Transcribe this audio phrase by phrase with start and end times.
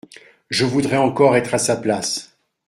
[0.49, 2.35] Je voudrais encore être à sa place.